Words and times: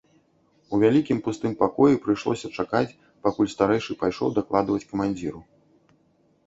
У 0.75 0.77
вялікім 0.83 1.17
пустым 1.27 1.53
пакоі 1.59 1.99
прыйшлося 2.05 2.47
чакаць, 2.63 2.95
пакуль 3.27 3.53
старэйшы 3.55 3.91
пайшоў 4.01 4.29
дакладваць 4.41 4.87
камандзіру. 4.95 5.45